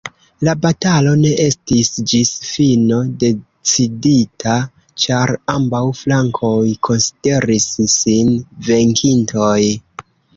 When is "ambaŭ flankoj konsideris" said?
5.55-7.69